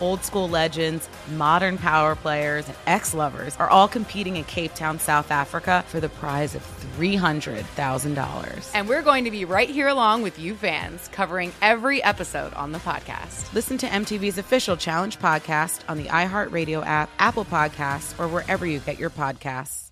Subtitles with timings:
[0.00, 4.98] Old school legends, modern power players, and ex lovers are all competing in Cape Town,
[4.98, 6.62] South Africa for the prize of
[6.96, 8.70] $300,000.
[8.74, 12.72] And we're going to be right here along with you fans, covering every episode on
[12.72, 13.52] the podcast.
[13.52, 18.78] Listen to MTV's official Challenge podcast on the iHeartRadio app, Apple Podcasts, or wherever you
[18.80, 19.90] get your podcasts.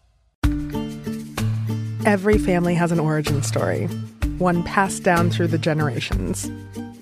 [2.06, 3.86] Every family has an origin story,
[4.38, 6.50] one passed down through the generations.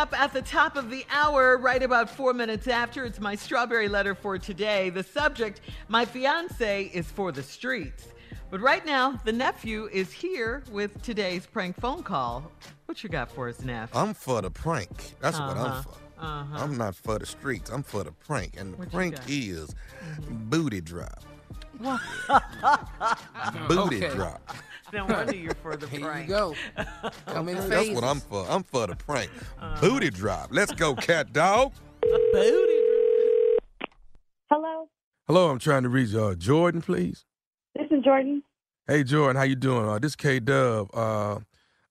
[0.00, 3.86] Up at the top of the hour, right about four minutes after, it's my strawberry
[3.86, 4.88] letter for today.
[4.88, 8.08] The subject, my fiance is for the streets.
[8.50, 12.50] But right now, the nephew is here with today's prank phone call.
[12.86, 13.94] What you got for us, Neff?
[13.94, 14.88] I'm for the prank.
[15.20, 15.82] That's what I'm Uh-huh.
[15.82, 15.96] for.
[16.24, 16.64] Uh-huh.
[16.64, 17.68] I'm not for the streets.
[17.70, 18.54] I'm for the prank.
[18.58, 19.26] And the What prank got?
[19.26, 19.62] Mm-hmm.
[19.62, 19.74] is
[20.48, 21.22] booty drop.
[23.68, 24.14] Booty Okay.
[24.14, 24.40] drop.
[24.92, 26.28] No wonder you're for the Here prank.
[26.28, 26.54] you go.
[27.26, 27.94] Come in That's phases.
[27.94, 28.44] what I'm for.
[28.48, 29.30] I'm for the prank.
[29.60, 29.80] Uh-huh.
[29.80, 30.48] Booty drop.
[30.52, 31.72] Let's go, cat dog.
[34.50, 34.88] Hello,
[35.28, 37.24] Hello, I'm trying to reach uh, Jordan, please.
[37.76, 38.42] this is Jordan.
[38.88, 39.88] Hey, Jordan, how you doing?
[39.88, 40.88] Uh, this K Dub.
[40.92, 41.38] Uh,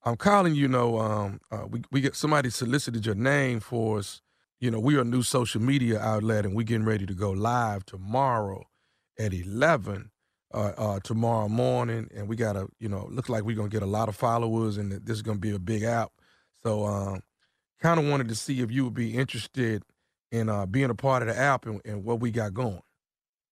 [0.04, 0.56] I'm calling.
[0.56, 4.22] You know, um, uh, we we get somebody solicited your name for us.
[4.60, 7.32] You know, we are a new social media outlet, and we're getting ready to go
[7.32, 8.66] live tomorrow
[9.18, 10.12] at 11
[10.54, 13.84] uh, uh, tomorrow morning, and we got to, you know, looks like we're gonna get
[13.84, 16.12] a lot of followers, and this is gonna be a big app.
[16.64, 17.22] So, um,
[17.82, 19.84] kind of wanted to see if you would be interested
[20.32, 22.82] in uh, being a part of the app and, and what we got going.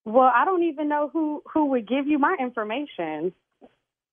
[0.05, 3.33] Well, I don't even know who who would give you my information.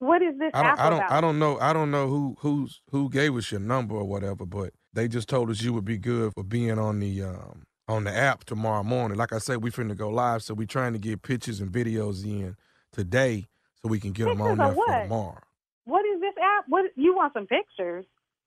[0.01, 1.13] What is this I don't, app I don't, about?
[1.13, 1.59] I don't know.
[1.61, 5.29] I don't know who who's who gave us your number or whatever, but they just
[5.29, 8.83] told us you would be good for being on the um, on the app tomorrow
[8.83, 9.17] morning.
[9.17, 12.25] Like I said, we finna go live, so we're trying to get pictures and videos
[12.25, 12.57] in
[12.95, 13.47] today
[13.83, 15.03] so we can get them on Pictures there for what?
[15.03, 15.39] tomorrow.
[15.85, 16.65] What is this app?
[16.69, 18.07] What you want some pictures?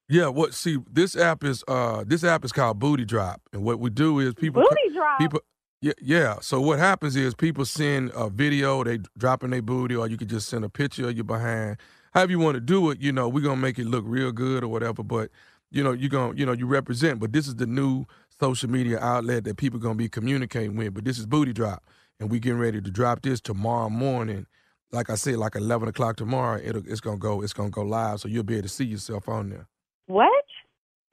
[0.09, 0.53] Yeah, what?
[0.53, 4.19] See, this app is uh this app is called Booty Drop, and what we do
[4.19, 5.19] is people Booty Drop?
[5.19, 5.41] people.
[5.81, 6.37] Yeah, yeah.
[6.41, 10.29] So what happens is people send a video, they dropping their booty, or you could
[10.29, 11.77] just send a picture of your behind.
[12.13, 14.63] However you want to do it, you know, we're gonna make it look real good
[14.63, 15.03] or whatever.
[15.03, 15.29] But
[15.69, 17.19] you know, you're gonna, you know, you represent.
[17.19, 18.05] But this is the new
[18.39, 20.93] social media outlet that people gonna be communicating with.
[20.95, 21.83] But this is Booty Drop,
[22.19, 24.45] and we getting ready to drop this tomorrow morning.
[24.91, 27.41] Like I said, like eleven o'clock tomorrow, it'll, it's gonna go.
[27.41, 29.67] It's gonna go live, so you'll be able to see yourself on there.
[30.07, 30.31] What?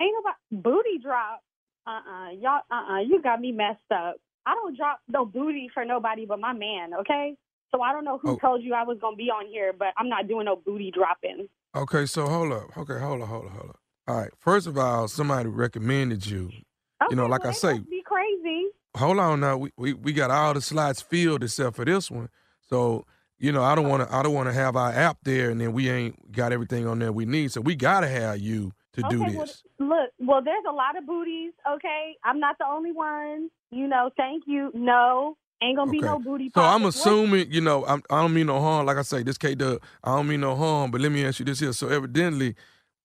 [0.00, 1.40] Ain't nobody booty drop.
[1.86, 2.28] Uh uh-uh.
[2.28, 2.30] uh.
[2.32, 3.00] Y'all uh uh.
[3.00, 4.16] You got me messed up.
[4.46, 7.34] I don't drop no booty for nobody but my man, okay?
[7.74, 8.36] So I don't know who Oh.
[8.36, 11.48] told you I was gonna be on here, but I'm not doing no booty dropping.
[11.74, 12.76] Okay, so hold up.
[12.78, 13.78] Okay, hold up, hold up, hold up.
[14.06, 14.30] All right.
[14.38, 16.44] First of all, somebody recommended you.
[16.46, 18.66] Okay, you know, like well, I say, be crazy.
[18.96, 19.56] Hold on now.
[19.56, 22.28] We, we we got all the slots filled except for this one.
[22.68, 23.04] So
[23.38, 25.60] you know, I don't want to I don't want to have our app there and
[25.60, 27.52] then we ain't got everything on there we need.
[27.52, 29.62] So we gotta have you to do this.
[29.78, 31.52] well, look, well, there's a lot of booties.
[31.74, 33.50] Okay, I'm not the only one.
[33.70, 34.70] You know, thank you.
[34.72, 36.50] No, ain't gonna be no booty.
[36.54, 38.86] So I'm assuming, you know, I'm, I don't mean no harm.
[38.86, 40.90] Like I say, this K Dub, I don't mean no harm.
[40.90, 41.72] But let me ask you this here.
[41.72, 42.54] So evidently,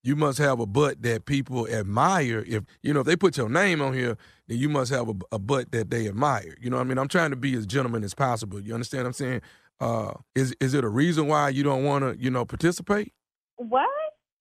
[0.02, 2.44] you must have a butt that people admire.
[2.46, 4.16] If you know, if they put your name on here,
[4.48, 6.56] then you must have a, a butt that they admire.
[6.60, 6.98] You know what I mean?
[6.98, 8.60] I'm trying to be as gentleman as possible.
[8.60, 9.42] You understand what I'm saying?
[9.80, 13.12] Uh, is is it a reason why you don't want to, you know, participate?
[13.56, 13.88] What?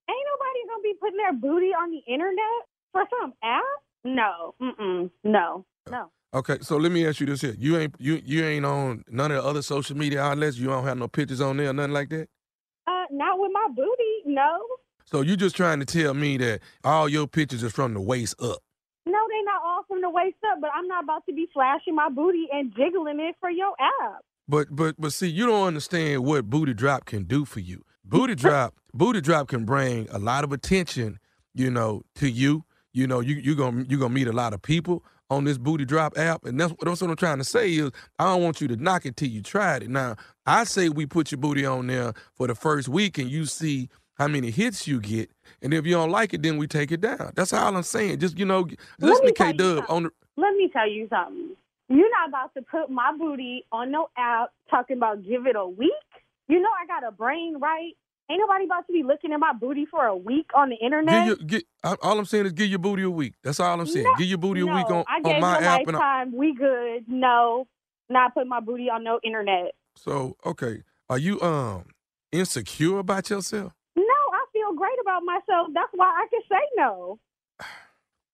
[0.09, 3.63] Ain't nobody gonna be putting their booty on the internet for some app?
[4.03, 6.11] No, mm-mm, no, no.
[6.33, 7.55] Okay, so let me ask you this here.
[7.57, 10.57] You ain't you you ain't on none of the other social media outlets.
[10.57, 12.29] You don't have no pictures on there, or nothing like that.
[12.87, 14.23] Uh, not with my booty.
[14.25, 14.65] No,
[15.11, 18.35] So you just trying to tell me that all your pictures is from the waist
[18.39, 18.59] up.
[19.07, 20.59] no, they're not all from the waist up.
[20.61, 24.21] But I'm not about to be flashing my booty and jiggling it for your app.
[24.47, 27.83] But but but see, you don't understand what booty drop can do for you.
[28.05, 31.17] Booty drop, booty drop can bring a lot of attention,
[31.55, 32.63] you know, to you.
[32.93, 35.85] You know, you you gonna you gonna meet a lot of people on this booty
[35.85, 37.89] drop app, and that's, that's what I'm trying to say is
[38.19, 39.89] I don't want you to knock it till you tried it.
[39.89, 43.45] Now I say we put your booty on there for the first week, and you
[43.47, 45.31] see how many hits you get,
[45.61, 47.31] and if you don't like it, then we take it down.
[47.35, 48.19] That's all I'm saying.
[48.19, 48.67] Just you know,
[48.99, 50.11] listen to K Dub on the.
[50.35, 51.55] Let me tell you something.
[51.87, 55.65] You're not about to put my booty on no app talking about give it a
[55.65, 55.91] week.
[56.47, 57.93] You know I got a brain, right?
[58.29, 61.25] Ain't nobody about to be looking at my booty for a week on the internet.
[61.25, 63.33] Your, get, all I'm saying is give your booty a week.
[63.43, 64.05] That's all I'm saying.
[64.05, 65.87] No, give your booty no, a week on, I on my app.
[65.87, 66.37] And I, lifetime.
[66.37, 67.05] We good.
[67.07, 67.67] No,
[68.07, 69.71] not putting my booty on no internet.
[69.95, 70.83] so, okay.
[71.09, 71.85] Are you um
[72.31, 73.73] insecure about yourself?
[74.79, 75.67] No, I feel great about myself.
[75.73, 77.19] That's why I can say no.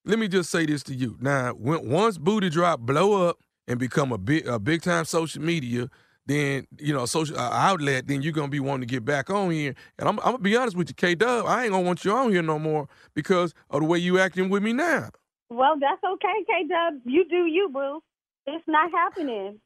[0.05, 1.17] Let me just say this to you.
[1.19, 5.41] Now, when, once booty drop blow up and become a big a big time social
[5.41, 5.89] media,
[6.27, 9.51] then you know social uh, outlet, then you're gonna be wanting to get back on
[9.51, 9.75] here.
[9.99, 12.11] And I'm, I'm gonna be honest with you, K Dub, I ain't gonna want you
[12.11, 15.09] on here no more because of the way you acting with me now.
[15.49, 17.01] Well, that's okay, K Dub.
[17.05, 18.01] You do you, boo.
[18.47, 19.59] It's not happening.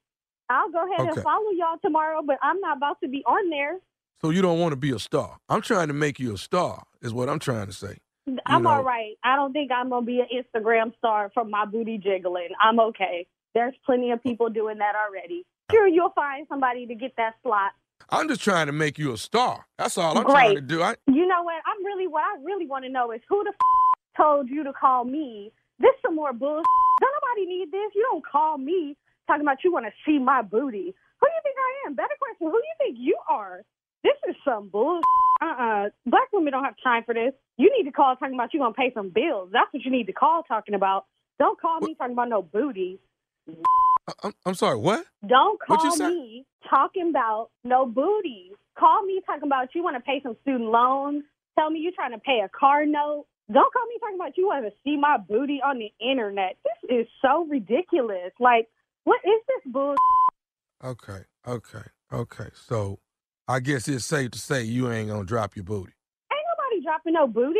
[0.50, 1.10] I'll go ahead Okay.
[1.10, 3.78] and follow y'all tomorrow, but I'm not about to be on there.
[4.22, 5.38] So you don't want to be a star.
[5.48, 7.98] I'm trying to make you a star, is what I'm trying to say.
[8.46, 9.16] I'm know- all right.
[9.24, 12.50] I don't think I'm gonna be an Instagram star from my booty jiggling.
[12.62, 13.28] I'm okay.
[13.56, 15.46] There's plenty of people doing that already.
[15.72, 17.72] Sure, you'll find somebody to get that slot.
[18.12, 19.66] I'm just trying to make you a star.
[19.78, 20.34] That's all I'm Great.
[20.34, 20.82] trying to do.
[20.82, 21.56] I, You know what?
[21.66, 24.74] I'm really what I really want to know is who the f- told you to
[24.74, 25.52] call me.
[25.80, 26.62] This some more bull.
[27.02, 27.92] Don't nobody need this.
[27.96, 28.96] You don't call me
[29.28, 30.94] talking about you want to see my booty.
[31.22, 31.96] Who do you think I am?
[31.96, 32.48] Better question.
[32.48, 33.64] Who do you think you are?
[34.04, 35.02] This is some bull.
[35.42, 35.90] Uh-uh.
[36.06, 37.34] Black women don't have time for this.
[37.58, 39.50] You need to call talking about you gonna pay some bills.
[39.52, 41.06] That's what you need to call talking about.
[41.40, 43.00] Don't call me talking about no booty.
[44.24, 45.06] I'm, I'm sorry, what?
[45.26, 48.52] Don't call me talking about no booty.
[48.78, 51.24] Call me talking about you want to pay some student loans.
[51.58, 53.26] Tell me you're trying to pay a car note.
[53.52, 56.58] Don't call me talking about you want to see my booty on the internet.
[56.64, 58.32] This is so ridiculous.
[58.40, 58.68] Like,
[59.04, 59.96] what is this bull?
[60.84, 62.50] Okay, okay, okay.
[62.54, 63.00] So
[63.50, 65.92] I guess it's safe to say you ain't gonna drop your booty.
[66.32, 67.60] Ain't nobody dropping no booty.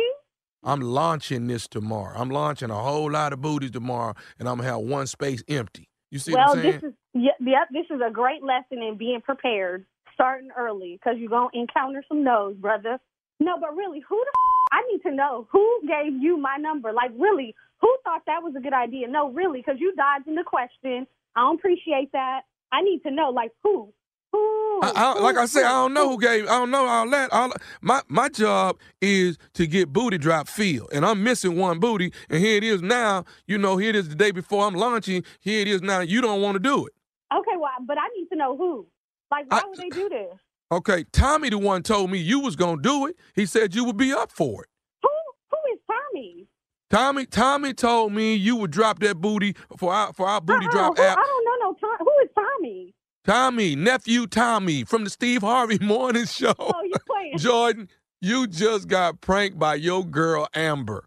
[0.62, 2.16] I'm launching this tomorrow.
[2.16, 5.88] I'm launching a whole lot of booties tomorrow, and I'm gonna have one space empty.
[6.12, 6.80] You see well, what I'm saying?
[6.80, 7.68] this is yeah, yep.
[7.72, 12.22] This is a great lesson in being prepared, starting early, because you're gonna encounter some
[12.22, 13.00] no's, brother.
[13.40, 14.30] No, but really, who the?
[14.30, 16.92] F- I need to know who gave you my number.
[16.92, 19.08] Like, really, who thought that was a good idea?
[19.08, 21.08] No, really, because you dodging the question.
[21.34, 22.42] I don't appreciate that.
[22.70, 23.92] I need to know, like, who?
[24.30, 24.69] Who?
[24.82, 26.44] I, I, like I said, I don't know who gave.
[26.44, 27.32] I don't know all that.
[27.32, 32.12] All, my my job is to get booty drop feel, and I'm missing one booty,
[32.28, 33.24] and here it is now.
[33.46, 35.24] You know, here it is the day before I'm launching.
[35.40, 36.00] Here it is now.
[36.00, 36.92] You don't want to do it.
[37.32, 38.86] Okay, well, but I need to know who.
[39.30, 40.38] Like, why would they do this?
[40.72, 43.16] Okay, Tommy, the one told me you was gonna do it.
[43.34, 44.68] He said you would be up for it.
[45.02, 45.08] Who?
[45.50, 46.46] Who is Tommy?
[46.90, 50.72] Tommy, Tommy told me you would drop that booty for our for our booty Uh-uh,
[50.72, 51.18] drop who- app.
[51.18, 51.96] I don't know no Tom.
[52.00, 52.94] Who is Tommy?
[53.30, 56.52] Tommy, nephew Tommy from the Steve Harvey Morning Show.
[56.58, 57.38] Oh, you playing?
[57.38, 57.88] Jordan,
[58.20, 61.04] you just got pranked by your girl Amber.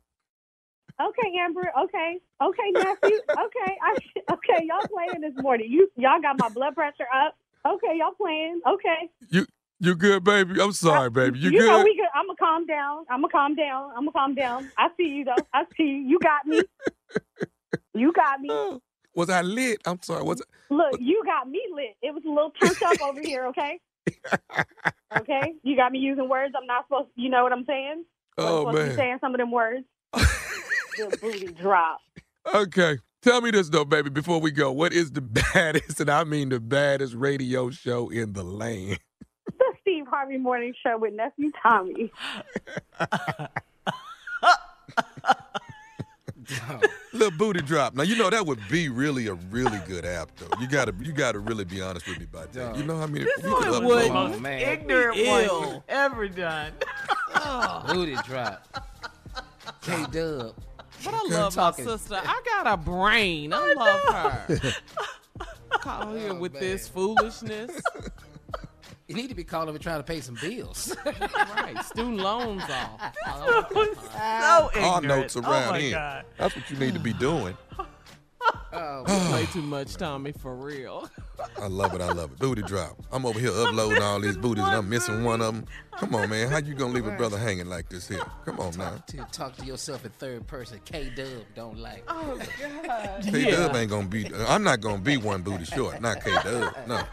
[1.02, 1.70] Okay, Amber.
[1.84, 3.20] Okay, Okay, nephew.
[3.30, 3.98] Okay, I,
[4.36, 5.68] okay, y'all playing this morning.
[5.70, 7.36] You y'all got my blood pressure up.
[7.68, 8.62] Okay, y'all playing.
[8.66, 9.10] Okay.
[9.30, 9.46] You
[9.82, 10.62] you good, baby?
[10.62, 11.40] I'm sorry, baby.
[11.40, 11.68] You, You good?
[11.68, 12.08] know we good.
[12.16, 13.06] I'm gonna calm down.
[13.10, 13.90] I'm gonna calm down.
[13.98, 14.72] I'm gonna calm down.
[14.78, 15.46] I see you though.
[15.54, 16.08] I see you.
[16.08, 16.62] You got me.
[17.94, 18.48] You got me.
[18.50, 18.82] Oh,
[19.14, 19.82] was I lit?
[19.86, 20.24] I'm sorry.
[20.24, 21.96] Was I, Look, you got me lit.
[22.02, 23.48] It was a little turned up over here.
[23.48, 23.80] Okay.
[25.16, 25.54] Okay.
[25.62, 27.10] You got me using words I'm not supposed.
[27.16, 28.04] to, You know what I'm saying?
[28.40, 28.98] I'm Oh supposed to be man.
[28.98, 29.86] saying some of them words.
[30.14, 32.00] the booty drop.
[32.52, 32.98] Okay.
[33.22, 34.72] Tell me this though, baby, before we go.
[34.72, 35.22] What is the
[35.54, 39.00] baddest, and I mean the baddest radio show in the land?
[39.46, 42.12] The Steve Harvey Morning Show with nephew Tommy.
[47.24, 47.96] Little booty drop.
[47.96, 50.60] Now you know that would be really a really good app though.
[50.60, 52.76] You gotta you gotta really be honest with me about that.
[52.76, 54.08] You know how many This we could was upload.
[54.08, 54.60] the most oh, man.
[54.60, 55.28] ignorant Ew.
[55.28, 56.74] one you've ever done.
[57.88, 58.68] Booty drop.
[59.82, 60.54] K Dub.
[61.06, 62.20] But I love my sister.
[62.22, 63.54] I got a brain.
[63.54, 64.74] I, love her.
[65.70, 67.72] Call here oh, with this foolishness.
[69.16, 70.96] You need to be calling me trying to pay some bills.
[71.06, 71.76] right.
[71.86, 73.16] Student loans off.
[73.26, 75.06] so Our ignorant.
[75.06, 75.92] notes Oh, around my here.
[75.92, 76.26] God.
[76.40, 77.56] That's what you need to be doing.
[78.76, 81.08] Oh, we play too much, Tommy, for real.
[81.62, 82.02] I love it.
[82.02, 82.40] I love it.
[82.40, 82.98] Booty drop.
[83.12, 85.66] I'm over here uploading all these booties and I'm missing one of them.
[85.98, 86.50] Come on, man.
[86.50, 88.24] How you gonna leave a brother hanging like this here?
[88.46, 89.04] Come on now.
[89.08, 90.80] to talk to yourself in third person.
[90.86, 92.04] K Dub don't like.
[92.08, 93.24] Oh God.
[93.24, 94.30] K Dub ain't gonna be.
[94.48, 96.02] I'm not gonna be one booty short.
[96.02, 96.74] Not K Dub.
[96.88, 97.04] No.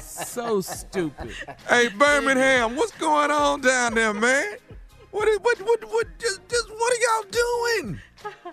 [0.00, 1.34] So stupid.
[1.68, 4.56] Hey Birmingham, what's going on down there, man?
[5.10, 8.00] What is what what what just just what are y'all doing?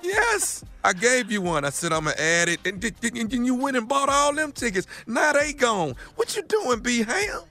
[0.03, 1.65] Yes, I gave you one.
[1.65, 4.51] I said I'm gonna add it, and, and, and you went and bought all them
[4.51, 4.87] tickets.
[5.07, 5.95] Now they gone.
[6.15, 7.41] What you doing, B Ham?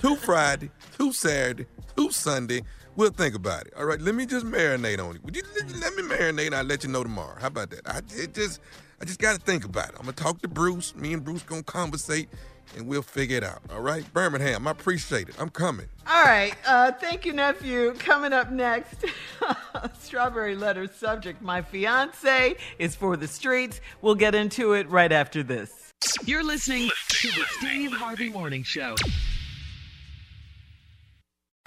[0.00, 2.62] Two Friday, two Saturday, two Sunday.
[2.96, 3.74] We'll think about it.
[3.76, 5.24] All right, let me just marinate on it.
[5.24, 6.46] Would you let, me marinate?
[6.46, 7.36] and I'll let you know tomorrow.
[7.40, 7.80] How about that?
[7.86, 8.60] I just
[9.00, 9.94] I just got to think about it.
[9.96, 10.94] I'm gonna talk to Bruce.
[10.94, 12.28] Me and Bruce gonna conversate,
[12.76, 13.60] and we'll figure it out.
[13.70, 14.66] All right, Birmingham.
[14.66, 15.34] I appreciate it.
[15.38, 15.88] I'm coming.
[16.06, 16.54] All right.
[16.66, 17.94] Uh, thank you, nephew.
[17.98, 19.04] Coming up next,
[20.00, 23.80] Strawberry Letter subject My fiance is for the streets.
[24.00, 25.92] We'll get into it right after this.
[26.24, 28.96] You're listening to the Steve Harvey Morning Show.